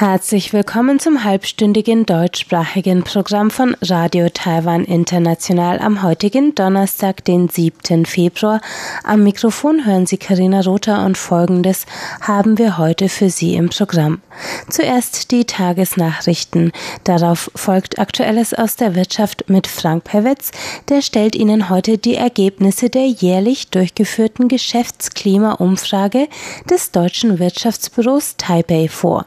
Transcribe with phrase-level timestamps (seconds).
[0.00, 8.06] Herzlich willkommen zum halbstündigen deutschsprachigen Programm von Radio Taiwan International am heutigen Donnerstag, den 7.
[8.06, 8.62] Februar.
[9.04, 11.84] Am Mikrofon hören Sie Karina Rother und Folgendes
[12.22, 14.22] haben wir heute für Sie im Programm.
[14.70, 16.72] Zuerst die Tagesnachrichten.
[17.04, 20.50] Darauf folgt Aktuelles aus der Wirtschaft mit Frank Pewetz.
[20.88, 26.28] Der stellt Ihnen heute die Ergebnisse der jährlich durchgeführten Geschäftsklimaumfrage
[26.70, 29.26] des deutschen Wirtschaftsbüros Taipei vor.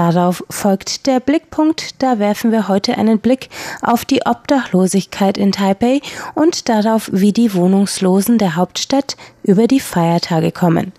[0.00, 2.02] Darauf folgt der Blickpunkt.
[2.02, 3.50] Da werfen wir heute einen Blick
[3.82, 6.00] auf die Obdachlosigkeit in Taipei
[6.34, 10.94] und darauf, wie die Wohnungslosen der Hauptstadt über die Feiertage kommen.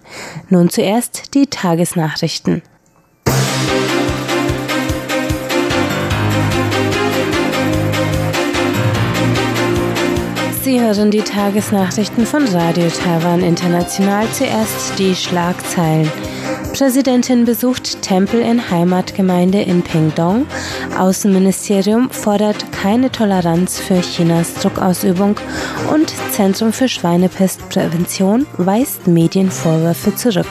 [0.50, 2.62] Nun zuerst die Tagesnachrichten.
[10.62, 14.28] Sie hören die Tagesnachrichten von Radio Taiwan International.
[14.32, 16.12] Zuerst die Schlagzeilen.
[16.74, 20.46] Präsidentin besucht Tempel in Heimatgemeinde in Pingdong.
[20.98, 25.36] Außenministerium fordert keine Toleranz für Chinas Druckausübung
[25.94, 30.48] und Zentrum für Schweinepestprävention weist Medienvorwürfe zurück.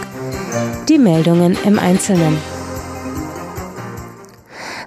[0.89, 2.37] Die Meldungen im Einzelnen.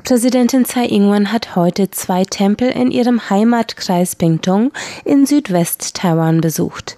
[0.03, 4.73] Präsidentin Tsai Ing-wen hat heute zwei Tempel in ihrem Heimatkreis Pingtung
[5.05, 6.97] in Südwest-Taiwan besucht.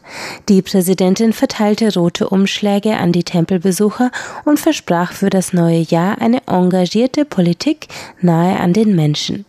[0.49, 4.09] Die Präsidentin verteilte rote Umschläge an die Tempelbesucher
[4.45, 7.89] und versprach für das neue Jahr eine engagierte Politik
[8.21, 9.45] nahe an den Menschen.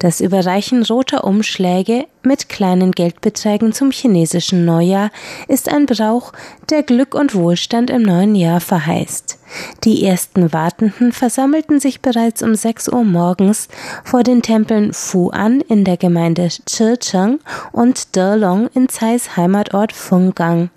[0.00, 5.10] Das Überreichen roter Umschläge mit kleinen Geldbeträgen zum chinesischen Neujahr
[5.48, 6.32] ist ein Brauch,
[6.68, 9.38] der Glück und Wohlstand im neuen Jahr verheißt.
[9.84, 13.68] Die ersten Wartenden versammelten sich bereits um 6 Uhr morgens
[14.04, 17.38] vor den Tempeln Fuan in der Gemeinde Chicheng
[17.72, 20.70] und Delong in Zeis Heimatort Fenggang.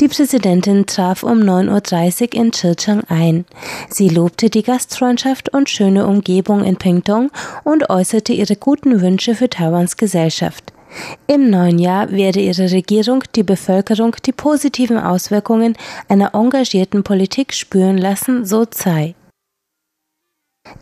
[0.00, 3.44] Die Präsidentin traf um 9.30 Uhr in Chicheng ein.
[3.88, 7.30] Sie lobte die Gastfreundschaft und schöne Umgebung in Pingtung
[7.64, 10.72] und äußerte ihre guten Wünsche für Taiwans Gesellschaft.
[11.26, 15.76] Im neuen Jahr werde ihre Regierung die Bevölkerung die positiven Auswirkungen
[16.08, 19.14] einer engagierten Politik spüren lassen, so Tsai.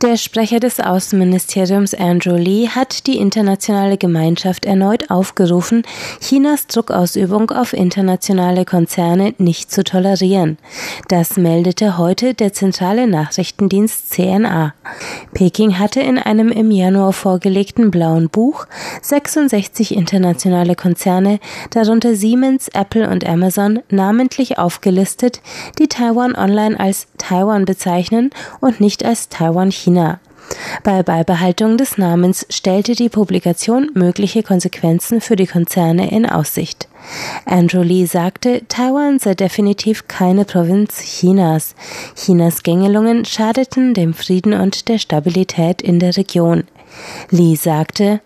[0.02, 5.82] Der Sprecher des Außenministeriums Andrew Lee hat die internationale Gemeinschaft erneut aufgerufen,
[6.20, 10.56] Chinas Druckausübung auf internationale Konzerne nicht zu tolerieren.
[11.08, 14.72] Das meldete heute der zentrale Nachrichtendienst CNA.
[15.34, 18.66] Peking hatte in einem im Januar vorgelegten blauen Buch
[19.02, 25.42] 66 internationale Konzerne, darunter Siemens, Apple und Amazon, namentlich aufgelistet,
[25.78, 28.30] die Taiwan Online als Taiwan bezeichnen
[28.60, 30.20] und nicht als Taiwan China.
[30.82, 36.88] Bei Beibehaltung des Namens stellte die Publikation mögliche Konsequenzen für die Konzerne in Aussicht.
[37.44, 41.74] Andrew Lee sagte, Taiwan sei definitiv keine Provinz Chinas.
[42.16, 46.64] Chinas Gängelungen schadeten dem Frieden und der Stabilität in der Region.
[47.30, 48.20] Lee sagte,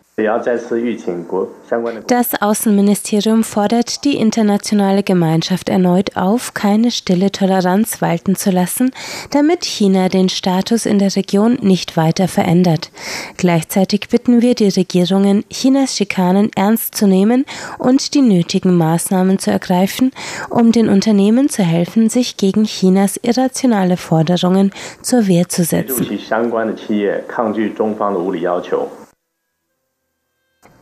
[2.06, 8.92] das Außenministerium fordert die internationale Gemeinschaft erneut auf, keine stille Toleranz walten zu lassen,
[9.32, 12.92] damit China den Status in der Region nicht weiter verändert.
[13.38, 17.44] Gleichzeitig bitten wir die Regierungen, Chinas Schikanen ernst zu nehmen
[17.78, 20.12] und die nötigen Maßnahmen zu ergreifen,
[20.48, 24.70] um den Unternehmen zu helfen, sich gegen Chinas irrationale Forderungen
[25.02, 26.06] zur Wehr zu setzen.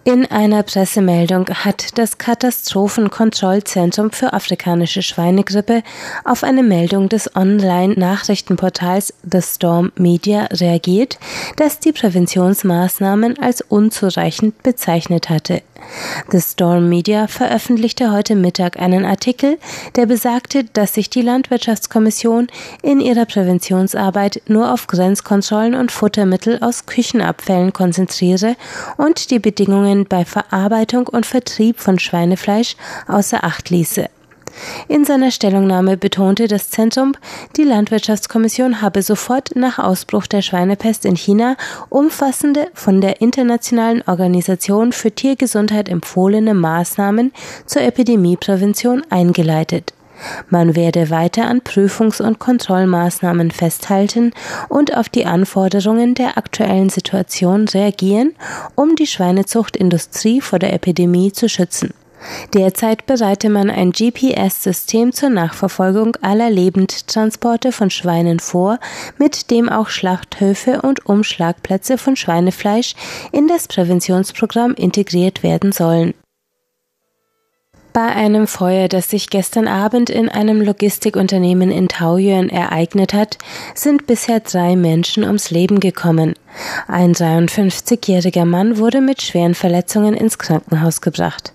[0.04, 5.84] In einer Pressemeldung hat das Katastrophenkontrollzentrum für afrikanische Schweinegrippe
[6.24, 11.20] auf eine Meldung des Online-Nachrichtenportals The Storm Media reagiert,
[11.54, 15.62] das die Präventionsmaßnahmen als unzureichend bezeichnet hatte.
[16.31, 19.59] The Storm Media veröffentlichte heute Mittag einen Artikel,
[19.97, 22.48] der besagte, dass sich die Landwirtschaftskommission
[22.82, 28.56] in ihrer Präventionsarbeit nur auf Grenzkontrollen und Futtermittel aus Küchenabfällen konzentriere
[28.96, 32.76] und die Bedingungen bei Verarbeitung und Vertrieb von Schweinefleisch
[33.08, 34.08] außer Acht ließe.
[34.88, 37.14] In seiner Stellungnahme betonte das Zentrum,
[37.56, 41.56] die Landwirtschaftskommission habe sofort nach Ausbruch der Schweinepest in China
[41.88, 47.32] umfassende von der Internationalen Organisation für Tiergesundheit empfohlene Maßnahmen
[47.66, 49.94] zur Epidemieprävention eingeleitet.
[50.49, 54.32] Man werde weiter an Prüfungs- und Kontrollmaßnahmen festhalten
[54.69, 58.34] und auf die Anforderungen der aktuellen Situation reagieren,
[58.76, 61.93] um die Schweinezuchtindustrie vor der Epidemie zu schützen.
[62.54, 68.78] Derzeit bereite man ein GPS-System zur Nachverfolgung aller Lebendtransporte von Schweinen vor,
[69.19, 72.94] mit dem auch Schlachthöfe und Umschlagplätze von Schweinefleisch
[73.32, 76.14] in das Präventionsprogramm integriert werden sollen.
[77.92, 83.36] Bei einem Feuer, das sich gestern Abend in einem Logistikunternehmen in Taoyuan ereignet hat,
[83.75, 86.34] sind bisher drei Menschen ums Leben gekommen.
[86.88, 91.52] Ein 53-jähriger Mann wurde mit schweren Verletzungen ins Krankenhaus gebracht.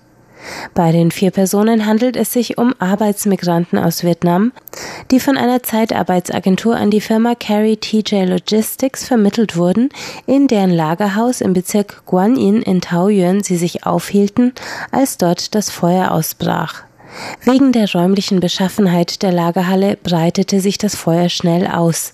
[0.73, 4.51] Bei den vier Personen handelt es sich um Arbeitsmigranten aus Vietnam,
[5.11, 9.89] die von einer Zeitarbeitsagentur an die Firma Carry TJ Logistics vermittelt wurden,
[10.25, 14.53] in deren Lagerhaus im Bezirk Guanyin in Taoyuan sie sich aufhielten,
[14.91, 16.83] als dort das Feuer ausbrach.
[17.43, 22.13] Wegen der räumlichen Beschaffenheit der Lagerhalle breitete sich das Feuer schnell aus.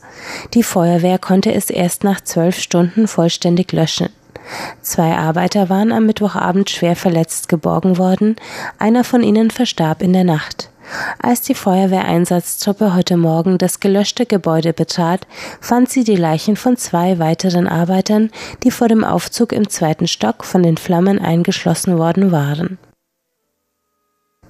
[0.53, 4.09] Die Feuerwehr konnte es erst nach zwölf Stunden vollständig löschen.
[4.81, 8.35] Zwei Arbeiter waren am Mittwochabend schwer verletzt geborgen worden,
[8.79, 10.69] einer von ihnen verstarb in der Nacht.
[11.21, 15.25] Als die Feuerwehreinsatztruppe heute Morgen das gelöschte Gebäude betrat,
[15.61, 18.31] fand sie die Leichen von zwei weiteren Arbeitern,
[18.63, 22.77] die vor dem Aufzug im zweiten Stock von den Flammen eingeschlossen worden waren.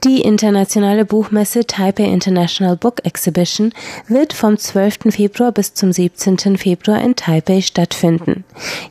[0.04, 3.72] Die internationale Buchmesse Taipei International Book Exhibition
[4.10, 5.12] wird vom 12.
[5.12, 6.58] Februar bis zum 17.
[6.58, 8.44] Februar in Taipei stattfinden.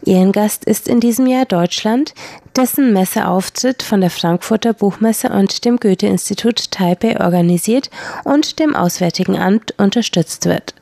[0.06, 2.14] Ehrengast ist in diesem Jahr Deutschland,
[2.56, 7.91] dessen Messeauftritt von der Frankfurter Buchmesse und dem Goethe-Institut Taipei organisiert
[8.25, 10.75] und dem Auswärtigen Amt unterstützt wird.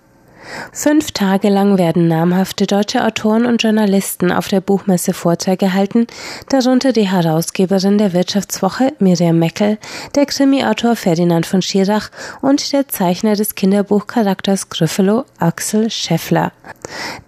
[0.73, 6.07] Fünf Tage lang werden namhafte deutsche Autoren und Journalisten auf der Buchmesse Vorträge halten,
[6.49, 9.79] darunter die Herausgeberin der Wirtschaftswoche Miriam Meckel,
[10.15, 12.11] der Krimi-Autor Ferdinand von Schirach
[12.41, 16.53] und der Zeichner des Kinderbuchcharakters Gryffalo Axel Scheffler.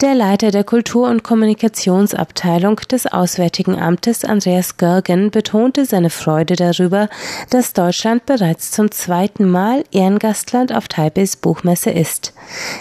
[0.01, 7.09] Der Leiter der Kultur- und Kommunikationsabteilung des Auswärtigen Amtes Andreas Görgen betonte seine Freude darüber,
[7.51, 12.35] dass Deutschland bereits zum zweiten Mal Ehrengastland auf Taipeis Buchmesse ist.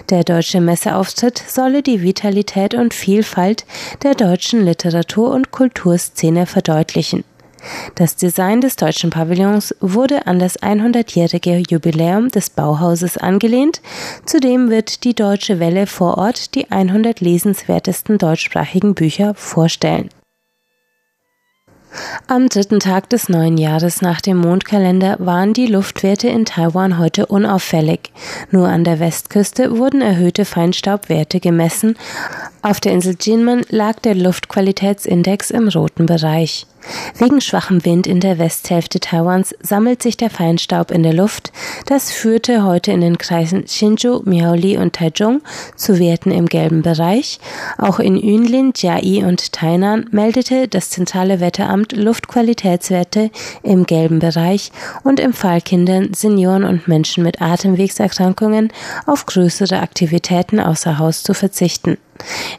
[0.10, 3.66] Der deutsche Messeauftritt solle die Vitalität und Vielfalt
[4.02, 7.26] der deutschen Literatur- und Kulturszene verdeutlichen.
[7.96, 13.82] Das Design des deutschen Pavillons wurde an das 100-jährige Jubiläum des Bauhauses angelehnt.
[14.26, 20.10] Zudem wird die Deutsche Welle vor Ort die 100 lesenswertesten deutschsprachigen Bücher vorstellen.
[22.28, 27.26] Am dritten Tag des neuen Jahres nach dem Mondkalender waren die Luftwerte in Taiwan heute
[27.26, 28.12] unauffällig.
[28.52, 31.98] Nur an der Westküste wurden erhöhte Feinstaubwerte gemessen.
[32.64, 36.68] Auf der Insel Jinmen lag der Luftqualitätsindex im roten Bereich.
[37.18, 41.52] Wegen schwachem Wind in der Westhälfte Taiwans sammelt sich der Feinstaub in der Luft.
[41.88, 45.42] Das führte heute in den Kreisen Hsinchu, Miaoli und Taichung
[45.76, 47.40] zu Werten im gelben Bereich.
[47.80, 53.32] Auch in Yunlin, Jiai und Tainan meldete das zentrale Wetteramt Luftqualitätswerte
[53.64, 54.72] im gelben Bereich
[55.04, 58.72] und empfahl Kindern, Senioren und Menschen mit Atemwegserkrankungen
[59.08, 61.98] auf größere Aktivitäten außer Haus zu verzichten.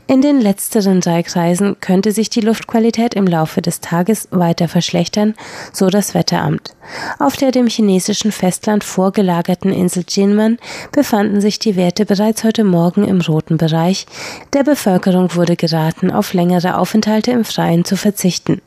[0.06, 5.35] In den letzteren drei Kreisen könnte sich die Luftqualität im Laufe des Tages weiter verschlechtern,
[5.73, 6.75] so das Wetteramt.
[7.19, 10.59] Auf der dem chinesischen Festland vorgelagerten Insel Jinmen
[10.91, 14.06] befanden sich die Werte bereits heute Morgen im roten Bereich.
[14.53, 18.61] Der Bevölkerung wurde geraten, auf längere Aufenthalte im Freien zu verzichten.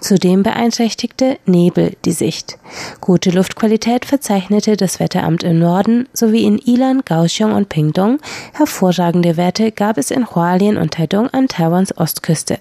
[0.00, 2.58] Zudem beeinträchtigte Nebel die Sicht.
[3.00, 8.18] Gute Luftqualität verzeichnete das Wetteramt im Norden sowie in Ilan, Kaohsiung und Pingdong.
[8.52, 12.58] Hervorragende Werte gab es in Hualien und Taidong an Taiwans Ostküste.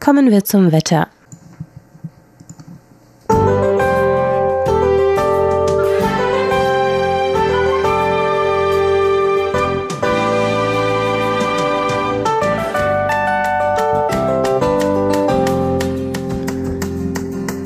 [0.00, 1.06] Kommen wir zum Wetter.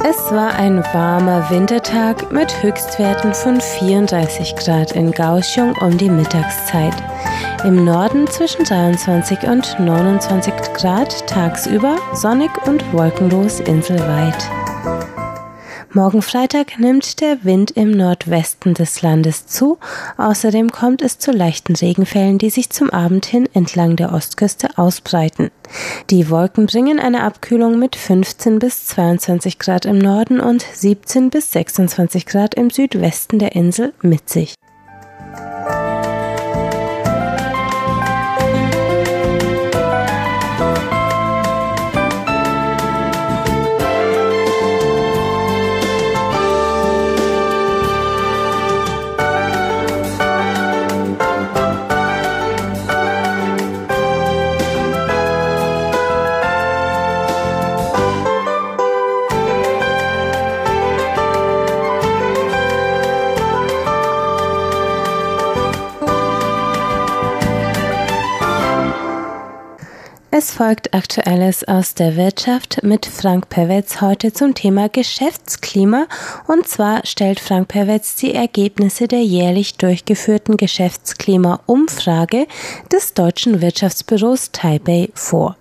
[0.06, 6.94] Es war ein warmer Wintertag mit Höchstwerten von 34 Grad in Kaohsiung um die Mittagszeit.
[7.64, 14.36] Im Norden zwischen 23 und 29 Grad tagsüber, sonnig und wolkenlos inselweit.
[15.94, 19.78] Morgen Freitag nimmt der Wind im Nordwesten des Landes zu.
[20.18, 25.50] Außerdem kommt es zu leichten Regenfällen, die sich zum Abend hin entlang der Ostküste ausbreiten.
[26.10, 31.50] Die Wolken bringen eine Abkühlung mit 15 bis 22 Grad im Norden und 17 bis
[31.52, 34.54] 26 Grad im Südwesten der Insel mit sich.
[70.36, 76.08] Es folgt Aktuelles aus der Wirtschaft mit Frank Pewetz heute zum Thema Geschäftsklima.
[76.48, 82.48] Und zwar stellt Frank Pewetz die Ergebnisse der jährlich durchgeführten Geschäftsklima-Umfrage
[82.92, 85.56] des deutschen Wirtschaftsbüros Taipei vor.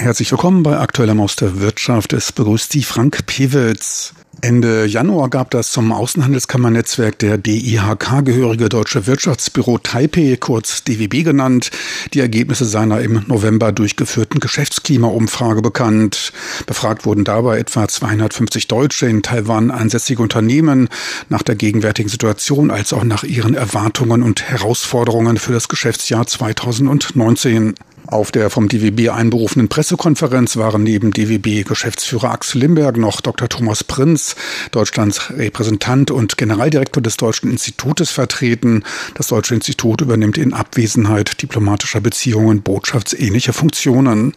[0.00, 2.14] Herzlich willkommen bei Aktuellem aus der Wirtschaft.
[2.14, 4.14] Es begrüßt Sie Frank Pewitz.
[4.40, 11.70] Ende Januar gab das zum Außenhandelskammernetzwerk der DIHK gehörige Deutsche Wirtschaftsbüro Taipei, kurz DWB genannt,
[12.14, 16.32] die Ergebnisse seiner im November durchgeführten Geschäftsklimaumfrage bekannt.
[16.66, 20.88] Befragt wurden dabei etwa 250 deutsche in Taiwan ansässige Unternehmen
[21.28, 27.74] nach der gegenwärtigen Situation als auch nach ihren Erwartungen und Herausforderungen für das Geschäftsjahr 2019.
[28.06, 33.48] Auf der vom DWB einberufenen Pressekonferenz waren neben DWB-Geschäftsführer Axel Limberg noch Dr.
[33.48, 34.34] Thomas Prinz,
[34.72, 38.82] Deutschlands Repräsentant und Generaldirektor des Deutschen Institutes vertreten.
[39.14, 44.34] Das Deutsche Institut übernimmt in Abwesenheit diplomatischer Beziehungen botschaftsähnliche Funktionen.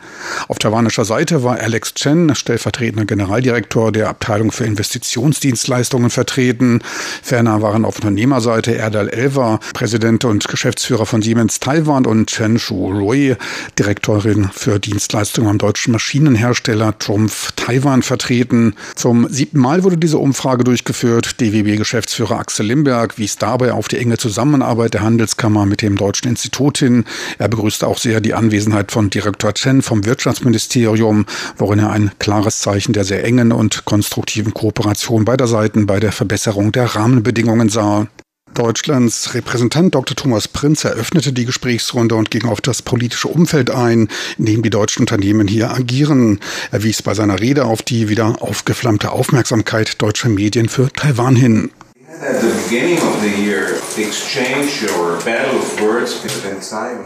[0.48, 6.82] Auf taiwanischer Seite war Alex Chen, stellvertretender Generaldirektor der Abteilung für Investitionsdienstleistungen vertreten.
[7.24, 12.92] Ferner waren auf Unternehmerseite Erdal Elver, Präsident und Geschäftsführer von Siemens Taiwan und Chen Shu
[12.92, 13.36] Rui,
[13.78, 18.76] Direktorin für Dienstleistungen am deutschen Maschinenhersteller Trumpf Taiwan vertreten.
[18.96, 21.40] Zum siebten Mal wurde diese Umfrage durchgeführt.
[21.42, 26.78] DWB-Geschäftsführer Axel Limberg wies dabei auf die enge Zusammenarbeit der Handelskammer mit dem Deutschen Institut
[26.78, 27.06] hin.
[27.38, 31.26] Er begrüßte auch sehr die Anwesenheit von Direktor Chen vom Wirtschaftsministerium,
[31.58, 36.12] worin er ein klares Zeichen der sehr engen und konstruktiven Kooperation beider Seiten bei der
[36.12, 38.08] Verbesserung der Rahmenbedingungen sah.
[38.54, 40.16] Deutschlands Repräsentant Dr.
[40.16, 44.70] Thomas Prinz eröffnete die Gesprächsrunde und ging auf das politische Umfeld ein, in dem die
[44.70, 46.40] deutschen Unternehmen hier agieren.
[46.72, 51.72] Er wies bei seiner Rede auf die wieder aufgeflammte Aufmerksamkeit deutscher Medien für Taiwan hin.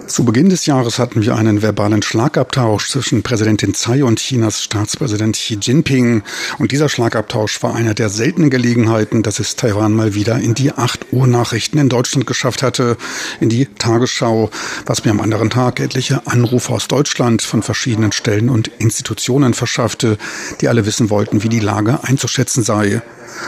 [0.08, 5.36] Zu Beginn des Jahres hatten wir einen verbalen Schlagabtausch zwischen Präsidentin Tsai und Chinas Staatspräsident
[5.36, 6.24] Xi Jinping.
[6.58, 10.74] Und dieser Schlagabtausch war einer der seltenen Gelegenheiten, dass es Taiwan mal wieder in die
[10.74, 12.98] 8 Uhr Nachrichten in Deutschland geschafft hatte,
[13.40, 14.50] in die Tagesschau,
[14.86, 20.18] was mir am anderen Tag etliche Anrufe aus Deutschland von verschiedenen Stellen und Institutionen verschaffte,
[20.60, 23.02] die alle wissen wollten, wie die Lage einzuschätzen sei.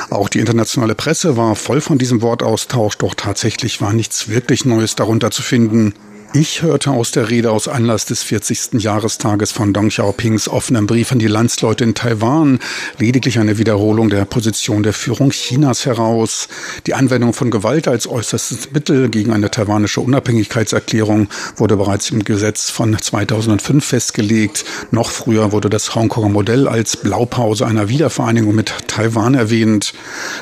[0.09, 4.95] Auch die internationale Presse war voll von diesem Wortaustausch, doch tatsächlich war nichts wirklich Neues
[4.95, 5.93] darunter zu finden.
[6.33, 8.83] Ich hörte aus der Rede aus Anlass des 40.
[8.83, 12.59] Jahrestages von Deng Xiaopings offenem Brief an die Landsleute in Taiwan
[12.99, 16.47] lediglich eine Wiederholung der Position der Führung Chinas heraus.
[16.85, 22.69] Die Anwendung von Gewalt als äußerstes Mittel gegen eine taiwanische Unabhängigkeitserklärung wurde bereits im Gesetz
[22.69, 24.65] von 2005 festgelegt.
[24.91, 29.93] Noch früher wurde das Hongkonger Modell als Blaupause einer Wiedervereinigung mit Taiwan erwähnt.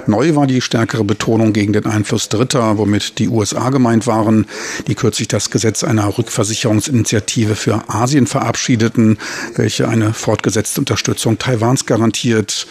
[0.06, 4.48] Neu war die stärkere Betonung gegen den Einfluss Dritter, womit die USA gemeint waren,
[4.88, 9.19] die kürzlich das Gesetz Gesetz einer Rückversicherungsinitiative für Asien verabschiedeten,
[9.55, 12.65] welche eine fortgesetzte Unterstützung Taiwans garantiert.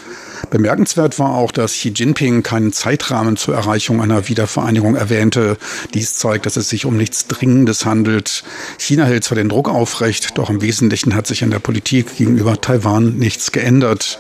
[0.51, 5.57] Bemerkenswert war auch, dass Xi Jinping keinen Zeitrahmen zur Erreichung einer Wiedervereinigung erwähnte.
[5.95, 8.43] Dies zeigt, dass es sich um nichts Dringendes handelt.
[8.79, 12.61] China hält zwar den Druck aufrecht, doch im Wesentlichen hat sich an der Politik gegenüber
[12.61, 14.19] Taiwan nichts geändert.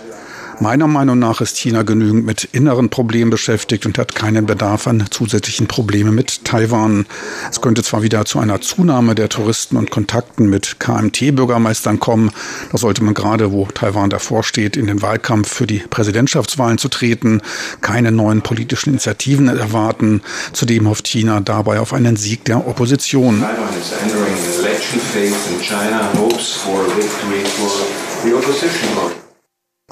[0.59, 5.05] Meiner Meinung nach ist China genügend mit inneren Problemen beschäftigt und hat keinen Bedarf an
[5.11, 7.05] zusätzlichen Problemen mit Taiwan.
[7.51, 12.31] Es könnte zwar wieder zu einer Zunahme der Touristen und Kontakten mit KMT-Bürgermeistern kommen,
[12.73, 16.89] da sollte man gerade, wo Taiwan davor steht, in den Wahlkampf für die Präsidentschaftswahlen zu
[16.89, 17.43] treten,
[17.83, 20.23] keine neuen politischen Initiativen erwarten.
[20.55, 23.45] Zudem hofft China dabei auf einen Sieg der Opposition.
[25.63, 26.57] China hopes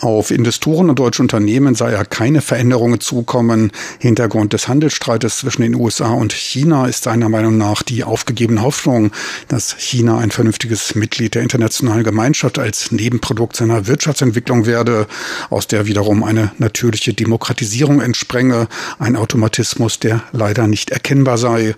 [0.01, 3.71] Auf Investoren und deutsche Unternehmen sei ja keine Veränderungen zukommen.
[4.01, 9.13] Hintergrund des Handelsstreites zwischen den USA und China ist seiner Meinung nach die aufgegebene Hoffnung,
[9.47, 15.07] dass China ein vernünftiges Mitglied der internationalen Gemeinschaft als Nebenprodukt seiner Wirtschaftsentwicklung werde,
[15.49, 18.67] aus der wiederum eine natürliche Demokratisierung entsprenge,
[18.99, 21.77] ein Automatismus, der leider nicht erkennbar sei.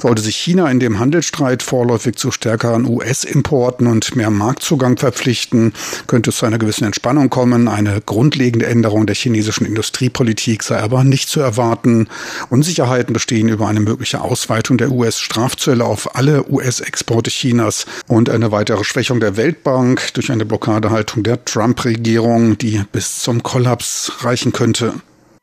[0.00, 5.72] Sollte sich China in dem Handelsstreit vorläufig zu stärkeren US-Importen und mehr Marktzugang verpflichten,
[6.06, 7.68] könnte es zu einer gewissen Entspannung kommen.
[7.68, 12.08] Eine grundlegende Änderung der chinesischen Industriepolitik sei aber nicht zu erwarten.
[12.50, 18.84] Unsicherheiten bestehen über eine mögliche Ausweitung der US-Strafzölle auf alle US-Exporte Chinas und eine weitere
[18.84, 24.94] Schwächung der Weltbank durch eine Blockadehaltung der Trump-Regierung, die bis zum Kollaps reichen könnte.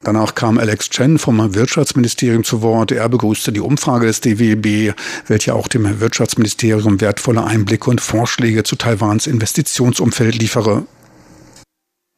[0.05, 2.91] Danach kam Alex Chen vom Wirtschaftsministerium zu Wort.
[2.91, 4.93] Er begrüßte die Umfrage des DWB,
[5.25, 10.83] welche auch dem Wirtschaftsministerium wertvolle Einblicke und Vorschläge zu Taiwans Investitionsumfeld liefere.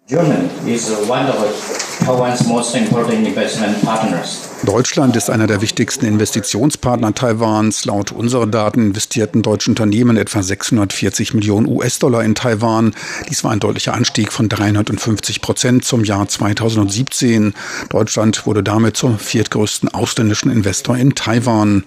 [0.10, 1.76] Germany is one of
[4.63, 7.83] Deutschland ist einer der wichtigsten Investitionspartner Taiwans.
[7.83, 12.95] Laut unseren Daten investierten deutsche Unternehmen etwa 640 Millionen US-Dollar in Taiwan.
[13.27, 17.53] Dies war ein deutlicher Anstieg von 350 Prozent zum Jahr 2017.
[17.89, 21.83] Deutschland wurde damit zum viertgrößten ausländischen Investor in Taiwan.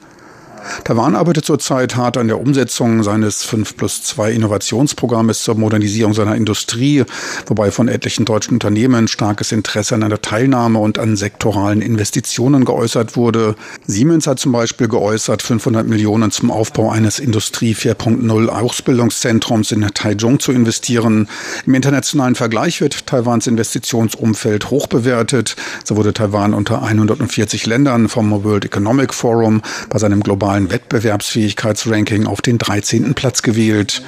[0.84, 6.34] Taiwan arbeitet zurzeit hart an der Umsetzung seines 5 plus 2 Innovationsprogrammes zur Modernisierung seiner
[6.34, 7.04] Industrie,
[7.46, 13.16] wobei von etlichen deutschen Unternehmen starkes Interesse an einer Teilnahme und an sektoralen Investitionen geäußert
[13.16, 13.54] wurde.
[13.86, 20.40] Siemens hat zum Beispiel geäußert, 500 Millionen zum Aufbau eines Industrie 4.0 Ausbildungszentrums in Taichung
[20.40, 21.28] zu investieren.
[21.66, 25.56] Im internationalen Vergleich wird Taiwans Investitionsumfeld hoch bewertet.
[25.84, 32.26] So wurde Taiwan unter 140 Ländern vom World Economic Forum bei seinem globalen globalen Wettbewerbsfähigkeitsranking
[32.26, 33.14] auf den 13.
[33.14, 34.02] Platz gewählt.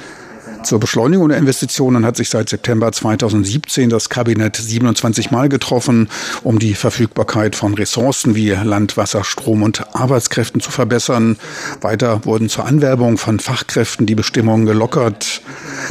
[0.63, 6.09] Zur Beschleunigung der Investitionen hat sich seit September 2017 das Kabinett 27 Mal getroffen,
[6.41, 11.37] um die Verfügbarkeit von Ressourcen wie Land, Wasser, Strom und Arbeitskräften zu verbessern.
[11.81, 15.41] Weiter wurden zur Anwerbung von Fachkräften die Bestimmungen gelockert.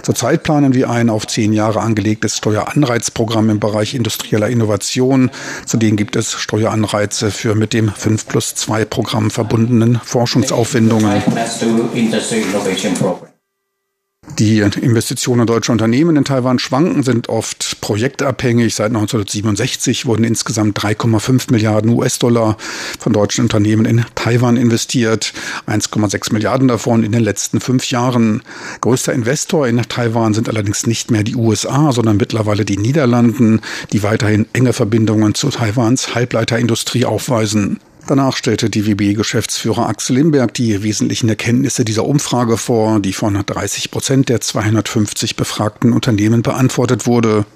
[0.02, 5.31] Zurzeit planen wir ein auf zehn Jahre angelegtes Steueranreizprogramm im Bereich industrieller Innovation.
[5.67, 11.23] Zudem gibt es Steueranreize für mit dem 5 plus 2 Programm verbundenen Forschungsaufwendungen.
[14.38, 18.75] Die Investitionen deutscher Unternehmen in Taiwan schwanken, sind oft projektabhängig.
[18.75, 22.57] Seit 1967 wurden insgesamt 3,5 Milliarden US-Dollar
[22.99, 25.33] von deutschen Unternehmen in Taiwan investiert.
[25.69, 28.43] 1,6 Milliarden davon in den letzten fünf Jahren.
[28.81, 33.61] Größter Investor in Taiwan sind allerdings nicht mehr die USA, sondern mittlerweile die Niederlanden,
[33.93, 37.79] die weiterhin enge Verbindungen zu Taiwans Halbleiterindustrie aufweisen.
[38.09, 44.29] Danach stellte DWB-Geschäftsführer Axel Limberg die wesentlichen Erkenntnisse dieser Umfrage vor, die von 30 Prozent
[44.29, 47.47] der 250 befragten Unternehmen beantwortet wurde.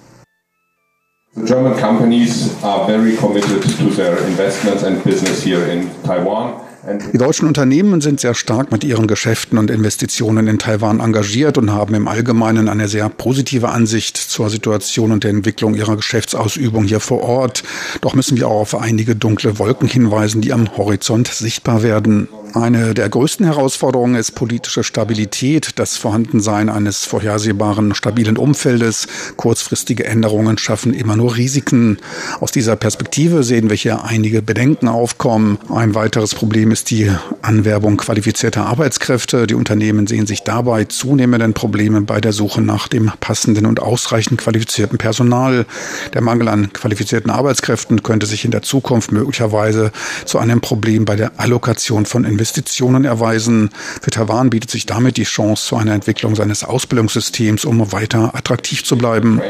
[1.44, 6.65] German companies are very committed to their investments and business here in Taiwan.
[7.12, 11.72] Die deutschen Unternehmen sind sehr stark mit ihren Geschäften und Investitionen in Taiwan engagiert und
[11.72, 17.00] haben im Allgemeinen eine sehr positive Ansicht zur Situation und der Entwicklung ihrer Geschäftsausübung hier
[17.00, 17.64] vor Ort.
[18.02, 22.28] Doch müssen wir auch auf einige dunkle Wolken hinweisen, die am Horizont sichtbar werden.
[22.54, 29.08] Eine der größten Herausforderungen ist politische Stabilität, das Vorhandensein eines vorhersehbaren, stabilen Umfeldes.
[29.36, 31.98] Kurzfristige Änderungen schaffen immer nur Risiken.
[32.40, 35.58] Aus dieser Perspektive sehen wir hier einige Bedenken aufkommen.
[35.68, 37.10] Ein weiteres Problem ist die
[37.42, 39.46] Anwerbung qualifizierter Arbeitskräfte.
[39.46, 44.40] Die Unternehmen sehen sich dabei zunehmenden Problemen bei der Suche nach dem passenden und ausreichend
[44.40, 45.66] qualifizierten Personal.
[46.14, 49.92] Der Mangel an qualifizierten Arbeitskräften könnte sich in der Zukunft möglicherweise
[50.24, 53.70] zu einem Problem bei der Allokation von Investitionen Investitionen erweisen.
[54.00, 58.84] Für Taiwan bietet sich damit die Chance zu einer Entwicklung seines Ausbildungssystems, um weiter attraktiv
[58.84, 59.40] zu bleiben.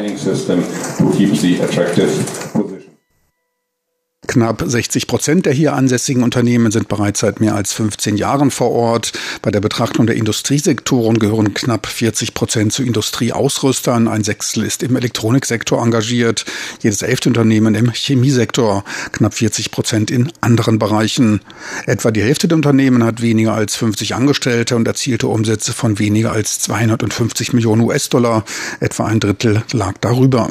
[4.26, 8.70] Knapp 60 Prozent der hier ansässigen Unternehmen sind bereits seit mehr als 15 Jahren vor
[8.70, 9.12] Ort.
[9.42, 14.08] Bei der Betrachtung der Industriesektoren gehören knapp 40 Prozent zu Industrieausrüstern.
[14.08, 16.44] Ein Sechstel ist im Elektroniksektor engagiert.
[16.82, 18.84] Jedes elfte Unternehmen im Chemiesektor.
[19.12, 21.40] Knapp 40 Prozent in anderen Bereichen.
[21.86, 26.32] Etwa die Hälfte der Unternehmen hat weniger als 50 Angestellte und erzielte Umsätze von weniger
[26.32, 28.44] als 250 Millionen US-Dollar.
[28.80, 30.50] Etwa ein Drittel lag darüber.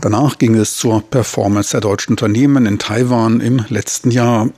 [0.00, 4.50] Danach ging es zur Performance der deutschen Unternehmen in Taiwan im letzten Jahr.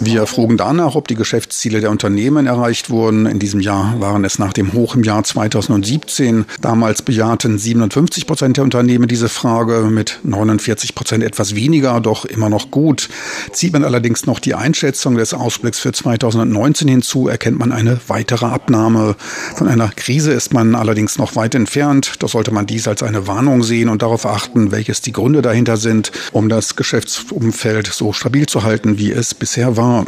[0.00, 3.26] Wir frugen danach, ob die Geschäftsziele der Unternehmen erreicht wurden.
[3.26, 6.44] In diesem Jahr waren es nach dem Hoch im Jahr 2017.
[6.60, 12.48] Damals bejahten 57 Prozent der Unternehmen diese Frage, mit 49 Prozent etwas weniger, doch immer
[12.48, 13.08] noch gut.
[13.52, 18.46] Zieht man allerdings noch die Einschätzung des Ausblicks für 2019 hinzu, erkennt man eine weitere
[18.46, 19.14] Abnahme.
[19.54, 22.14] Von einer Krise ist man allerdings noch weit entfernt.
[22.18, 25.76] Doch sollte man dies als eine Warnung sehen und darauf achten, welches die Gründe dahinter
[25.76, 30.06] sind, um das Geschäftsumfeld so stabil zu halten, wie es bisher war.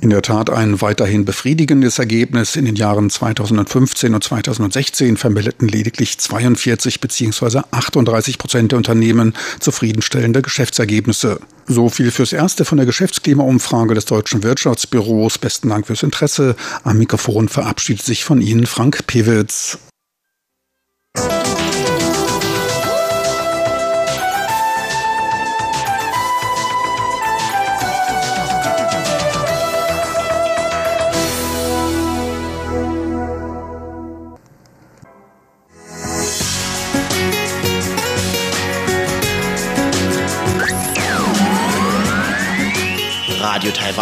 [0.00, 2.56] In der Tat ein weiterhin befriedigendes Ergebnis.
[2.56, 7.60] In den Jahren 2015 und 2016 vermeldeten lediglich 42 bzw.
[7.70, 11.38] 38 Prozent der Unternehmen zufriedenstellende Geschäftsergebnisse.
[11.66, 15.38] So viel fürs Erste von der Geschäftsklimaumfrage des Deutschen Wirtschaftsbüros.
[15.38, 16.56] Besten Dank fürs Interesse.
[16.82, 19.78] Am Mikrofon verabschiedet sich von Ihnen Frank Pewitz.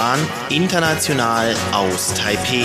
[0.08, 2.64] Rahman international aus Taipei.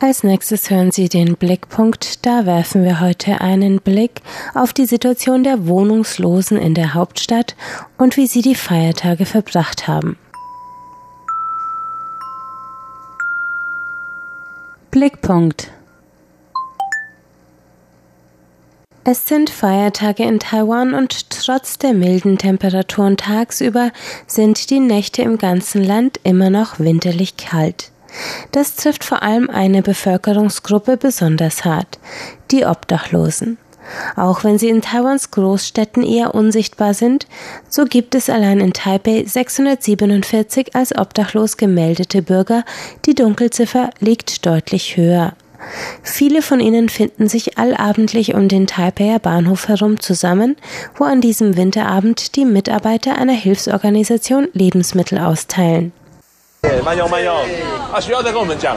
[0.00, 2.26] Als nächstes hören Sie den Blickpunkt.
[2.26, 4.22] Da werfen wir heute einen Blick
[4.54, 7.54] auf die Situation der Wohnungslosen in der Hauptstadt
[7.96, 10.18] und wie sie die Feiertage verbracht haben.
[14.90, 15.70] Blickpunkt
[19.02, 23.92] Es sind Feiertage in Taiwan und trotz der milden Temperaturen tagsüber
[24.26, 27.92] sind die Nächte im ganzen Land immer noch winterlich kalt.
[28.52, 31.98] Das trifft vor allem eine Bevölkerungsgruppe besonders hart,
[32.50, 33.56] die Obdachlosen.
[34.16, 37.26] Auch wenn sie in Taiwans Großstädten eher unsichtbar sind,
[37.70, 42.64] so gibt es allein in Taipei 647 als obdachlos gemeldete Bürger,
[43.06, 45.32] die Dunkelziffer liegt deutlich höher.
[46.03, 50.57] Viele von ihnen finden sich allabendlich um den Taipeier Bahnhof herum zusammen,
[50.95, 55.91] wo an diesem Winterabend die Mitarbeiter einer Hilfsorganisation Lebensmittel austeilen.
[56.61, 57.35] 对，慢用慢用。
[57.91, 58.75] 啊，需要再跟我们讲。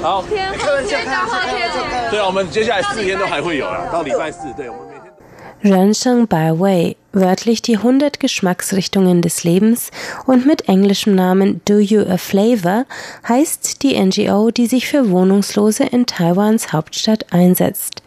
[0.00, 2.10] 好，天后天到后天。
[2.10, 4.46] 对，我们接下来四天都还会有了，到礼拜四。
[4.56, 5.72] 对，我们每天。
[5.72, 9.91] 人生百味 wörtlich die 100 Geschmacksrichtungen des Lebens
[10.25, 12.85] und mit englischem Namen Do You a Flavor
[13.27, 18.01] heißt die NGO, die sich für Wohnungslose in Taiwans Hauptstadt einsetzt.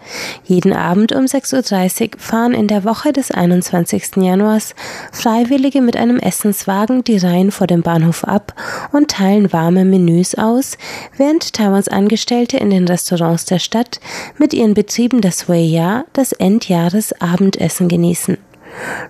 [0.44, 4.16] Jeden Abend um 6.30 Uhr fahren in der Woche des 21.
[4.16, 4.74] Januars
[5.12, 8.54] Freiwillige mit einem Essenswagen die Reihen vor dem Bahnhof ab
[8.92, 10.78] und teilen warme Menüs aus,
[11.16, 14.00] während Taiwans Angestellte in den Restaurants der Stadt
[14.38, 18.38] mit ihren Betrieben das Weiya, das Endjahresabendessen genießen.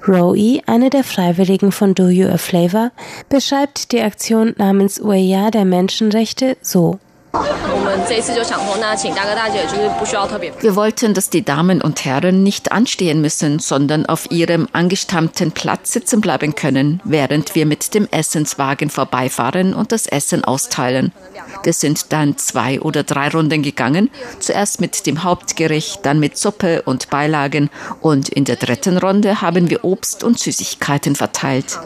[0.06, 2.92] Roe, eine der Freiwilligen von Do You a Flavor,
[3.28, 6.98] beschreibt die Aktion namens Weya der Menschenrechte so.
[10.60, 15.92] Wir wollten, dass die Damen und Herren nicht anstehen müssen, sondern auf ihrem angestammten Platz
[15.92, 21.12] sitzen bleiben können, während wir mit dem Essenswagen vorbeifahren und das Essen austeilen.
[21.62, 26.82] Wir sind dann zwei oder drei Runden gegangen, zuerst mit dem Hauptgericht, dann mit Suppe
[26.82, 27.70] und Beilagen
[28.00, 31.78] und in der dritten Runde haben wir Obst und Süßigkeiten verteilt.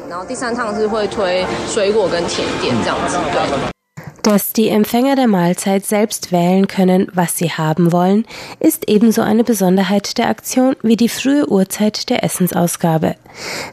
[4.28, 8.26] Dass die Empfänger der Mahlzeit selbst wählen können, was sie haben wollen,
[8.60, 13.14] ist ebenso eine Besonderheit der Aktion wie die frühe Uhrzeit der Essensausgabe.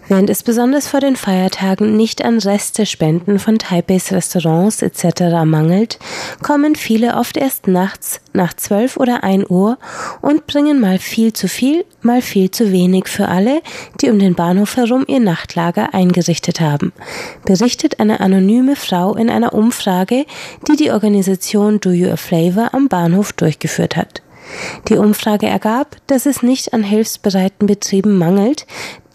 [0.08, 5.44] Während es besonders vor den Feiertagen nicht an Restespenden von Taipeis Restaurants etc.
[5.46, 6.00] mangelt,
[6.44, 9.78] kommen viele oft erst nachts nach 12 oder 1 Uhr
[10.22, 13.62] und bringen mal viel zu viel, mal viel zu wenig für alle,
[14.02, 16.94] die um den Bahnhof herum ihr Nachtlager eingerichtet haben,
[17.46, 20.26] berichtet eine anonyme Frau in einer Umfrage,
[20.68, 24.25] die die Organisation Do You a Flavor am Bahnhof durchgeführt hat.
[24.88, 28.66] Die Umfrage ergab, dass es nicht an hilfsbereiten Betrieben mangelt,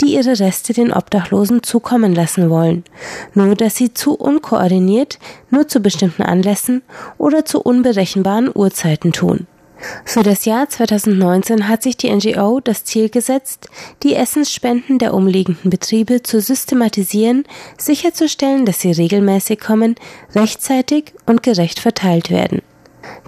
[0.01, 2.85] die ihre Reste den Obdachlosen zukommen lassen wollen,
[3.35, 5.19] nur dass sie zu unkoordiniert,
[5.51, 6.83] nur zu bestimmten Anlässen
[7.19, 9.47] oder zu unberechenbaren Uhrzeiten tun.
[10.05, 13.69] Für das Jahr 2019 hat sich die NGO das Ziel gesetzt,
[14.03, 17.45] die Essensspenden der umliegenden Betriebe zu systematisieren,
[17.79, 19.95] sicherzustellen, dass sie regelmäßig kommen,
[20.35, 22.61] rechtzeitig und gerecht verteilt werden.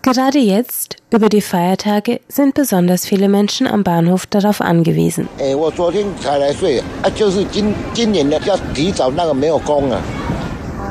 [0.03, 5.29] Gerade jetzt, über die Feiertage, sind besonders viele Menschen am Bahnhof darauf angewiesen.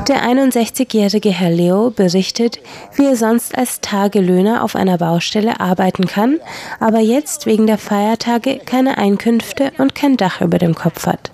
[0.08, 2.58] Der 61-jährige Herr Leo berichtet,
[2.94, 6.40] wie er sonst als Tagelöhner auf einer Baustelle arbeiten kann,
[6.80, 11.30] aber jetzt wegen der Feiertage keine Einkünfte und kein Dach über dem Kopf hat.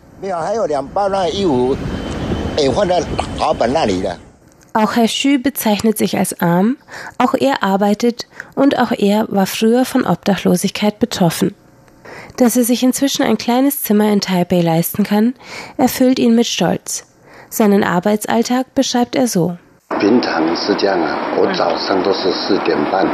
[4.78, 6.78] Auch Herr Xu bezeichnet sich als arm,
[7.20, 11.54] auch er arbeitet und auch er war früher von Obdachlosigkeit betroffen.
[12.38, 15.36] Dass er sich inzwischen ein kleines Zimmer in Taipei leisten kann,
[15.78, 17.06] erfüllt ihn mit Stolz.
[17.50, 19.58] Seinen Arbeitsalltag beschreibt er so.
[20.00, 23.06] 平常是这样啊，我早上都是四点半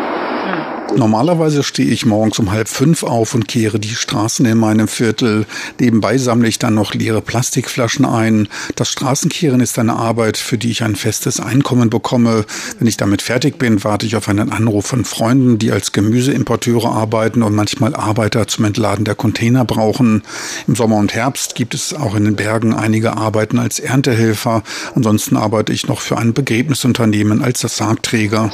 [0.96, 5.44] Normalerweise stehe ich morgens um halb fünf auf und kehre die Straßen in meinem Viertel.
[5.80, 8.48] Nebenbei sammle ich dann noch leere Plastikflaschen ein.
[8.76, 12.44] Das Straßenkehren ist eine Arbeit, für die ich ein festes Einkommen bekomme.
[12.78, 16.90] Wenn ich damit fertig bin, warte ich auf einen Anruf von Freunden, die als Gemüseimporteure
[16.90, 20.22] arbeiten und manchmal Arbeiter zum Entladen der Container brauchen.
[20.68, 24.62] Im Sommer und Herbst gibt es auch in den Bergen einige Arbeiten als Erntehelfer.
[24.94, 28.50] Ansonsten arbeite ich noch für ein Begräbnisunternehmen als Sargträger.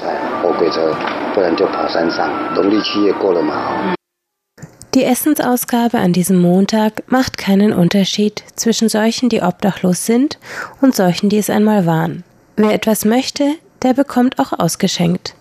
[4.95, 10.39] Die Essensausgabe an diesem Montag macht keinen Unterschied zwischen solchen, die obdachlos sind,
[10.81, 12.25] und solchen, die es einmal waren.
[12.57, 15.35] Wer etwas möchte, der bekommt auch ausgeschenkt.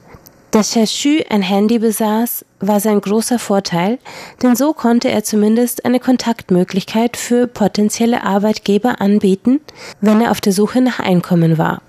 [0.52, 4.00] Dass Xu ein Handy besaß, war sein großer Vorteil,
[4.42, 9.62] denn so konnte er zumindest eine Kontaktmöglichkeit für potenzielle Arbeitgeber anbieten,
[10.02, 11.82] wenn er auf der Suche nach Einkommen war.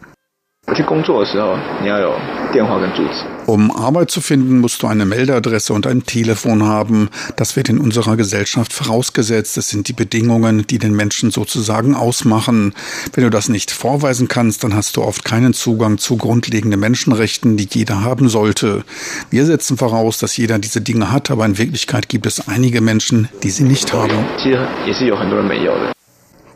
[3.47, 7.09] Um Arbeit zu finden, musst du eine Meldeadresse und ein Telefon haben.
[7.37, 9.57] Das wird in unserer Gesellschaft vorausgesetzt.
[9.57, 12.75] Das sind die Bedingungen, die den Menschen sozusagen ausmachen.
[13.13, 17.57] Wenn du das nicht vorweisen kannst, dann hast du oft keinen Zugang zu grundlegenden Menschenrechten,
[17.57, 18.85] die jeder haben sollte.
[19.29, 23.29] Wir setzen voraus, dass jeder diese Dinge hat, aber in Wirklichkeit gibt es einige Menschen,
[23.43, 24.25] die sie nicht haben.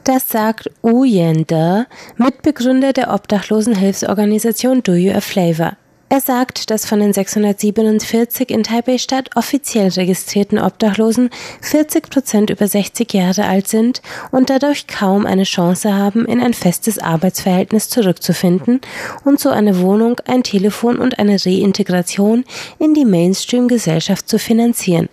[0.05, 1.87] Das sagt Wu Yende,
[2.19, 5.79] Mitbegründer der Obdachlosenhilfsorganisation Do You a Flavor.
[6.11, 11.31] Er sagt, dass von den 647 in Taipei-Stadt offiziell registrierten Obdachlosen
[11.63, 16.53] 40 Prozent über 60 Jahre alt sind und dadurch kaum eine Chance haben, in ein
[16.53, 18.83] festes Arbeitsverhältnis zurückzufinden
[19.25, 22.45] und so eine Wohnung, ein Telefon und eine Reintegration
[22.79, 25.09] in die Mainstream-Gesellschaft zu finanzieren.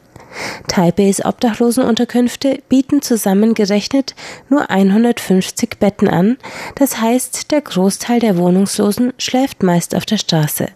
[0.67, 4.15] Taipeis Obdachlosenunterkünfte bieten zusammengerechnet
[4.49, 6.37] nur 150 Betten an,
[6.75, 10.67] das heißt, der Großteil der Wohnungslosen schläft meist auf der Straße.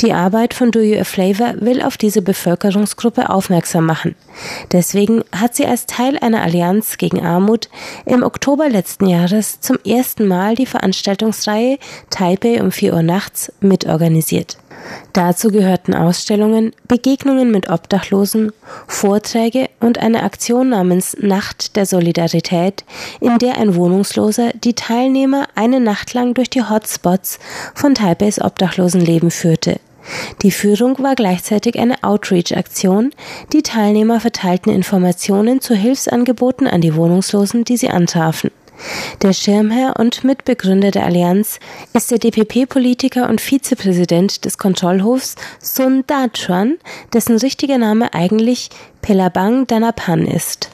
[0.00, 4.14] Die Arbeit von Do You a Flavor will auf diese Bevölkerungsgruppe aufmerksam machen.
[4.72, 7.68] Deswegen hat sie als Teil einer Allianz gegen Armut
[8.06, 14.56] im Oktober letzten Jahres zum ersten Mal die Veranstaltungsreihe Taipei um 4 Uhr nachts mitorganisiert.
[15.12, 18.52] Dazu gehörten Ausstellungen, Begegnungen mit Obdachlosen,
[18.86, 22.84] Vorträge und eine Aktion namens Nacht der Solidarität,
[23.20, 27.38] in der ein Wohnungsloser die Teilnehmer eine Nacht lang durch die Hotspots
[27.74, 29.80] von Taipeis Obdachlosenleben führte.
[30.42, 33.12] Die Führung war gleichzeitig eine Outreach-Aktion.
[33.52, 38.50] Die Teilnehmer verteilten Informationen zu Hilfsangeboten an die Wohnungslosen, die sie antrafen.
[39.22, 41.60] Der Schirmherr und Mitbegründer der Allianz
[41.92, 46.78] ist der DPP-Politiker und Vizepräsident des Kontrollhofs Sun Da-chuan,
[47.12, 48.70] dessen richtiger Name eigentlich
[49.02, 50.70] Pelabang Danapan ist.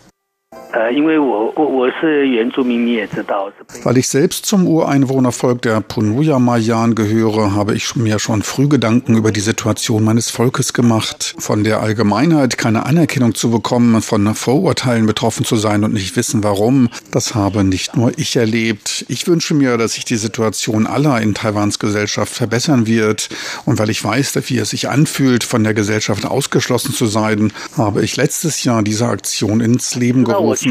[3.85, 9.17] Weil ich selbst zum Ureinwohnervolk der Punuya Mayan gehöre, habe ich mir schon früh Gedanken
[9.17, 11.35] über die Situation meines Volkes gemacht.
[11.39, 16.45] Von der Allgemeinheit keine Anerkennung zu bekommen, von Vorurteilen betroffen zu sein und nicht wissen
[16.45, 19.07] warum, das habe nicht nur ich erlebt.
[19.09, 23.31] Ich wünsche mir, dass sich die Situation aller in Taiwans Gesellschaft verbessern wird.
[23.65, 28.03] Und weil ich weiß, wie es sich anfühlt, von der Gesellschaft ausgeschlossen zu sein, habe
[28.03, 30.66] ich letztes Jahr diese Aktion ins Leben gerufen.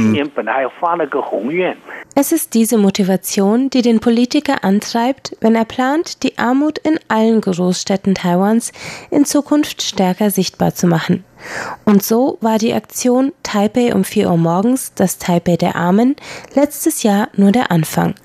[2.16, 7.42] Es ist diese Motivation, die den Politiker antreibt, wenn er plant, die Armut in allen
[7.42, 8.72] Großstädten Taiwans
[9.12, 11.24] in Zukunft stärker sichtbar zu machen.
[11.86, 16.16] Und so war die Aktion Taipei um 4 Uhr morgens, das Taipei der Armen,
[16.56, 18.16] letztes Jahr nur der Anfang.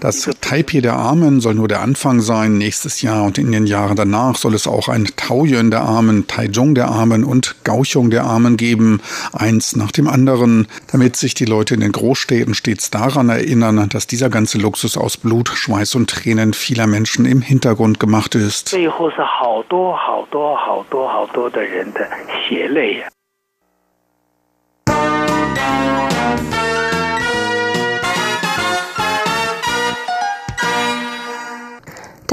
[0.00, 2.58] Das Taipei der Armen soll nur der Anfang sein.
[2.58, 6.74] Nächstes Jahr und in den Jahren danach soll es auch ein Taoyuan der Armen, Taichung
[6.74, 9.00] der Armen und Kaohsiung der Armen geben.
[9.32, 14.06] Eins nach dem anderen, damit sich die Leute in den Großstädten stets daran erinnern, dass
[14.06, 18.72] dieser ganze Luxus aus Blut, Schweiß und Tränen vieler Menschen im Hintergrund gemacht ist.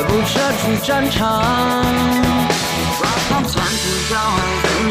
[0.00, 1.42] 绝不撤出战场。
[2.88, 3.04] 不怕
[3.42, 4.14] 惨死，怎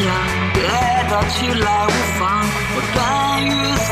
[0.06, 0.08] 样？
[0.54, 0.62] 跌
[1.10, 2.20] 倒起来无妨。
[2.76, 2.98] 我敢
[3.44, 3.88] 于死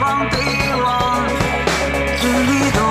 [0.00, 0.36] 亡，对
[0.82, 0.86] 望，
[2.20, 2.89] 嘴里都。